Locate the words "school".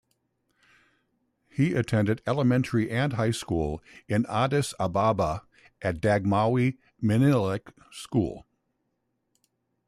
3.29-3.83, 7.91-8.47